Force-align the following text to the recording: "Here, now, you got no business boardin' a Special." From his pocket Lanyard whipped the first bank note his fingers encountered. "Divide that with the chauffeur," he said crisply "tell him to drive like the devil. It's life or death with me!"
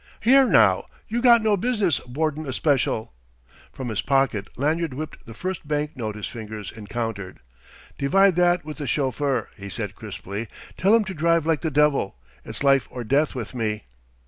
"Here, 0.21 0.47
now, 0.47 0.87
you 1.07 1.21
got 1.21 1.43
no 1.43 1.55
business 1.55 1.99
boardin' 1.99 2.47
a 2.47 2.53
Special." 2.53 3.13
From 3.71 3.89
his 3.89 4.01
pocket 4.01 4.47
Lanyard 4.57 4.95
whipped 4.95 5.27
the 5.27 5.35
first 5.35 5.67
bank 5.67 5.91
note 5.95 6.15
his 6.15 6.25
fingers 6.25 6.71
encountered. 6.71 7.39
"Divide 7.99 8.33
that 8.35 8.65
with 8.65 8.77
the 8.77 8.87
chauffeur," 8.87 9.49
he 9.55 9.69
said 9.69 9.93
crisply 9.93 10.47
"tell 10.75 10.95
him 10.95 11.03
to 11.03 11.13
drive 11.13 11.45
like 11.45 11.61
the 11.61 11.69
devil. 11.69 12.17
It's 12.43 12.63
life 12.63 12.87
or 12.89 13.03
death 13.03 13.35
with 13.35 13.53
me!" 13.53 13.83